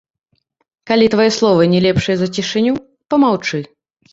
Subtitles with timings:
[0.91, 2.73] Калі твае словы не лепшыя за цішыню,
[3.13, 3.63] памаўчы.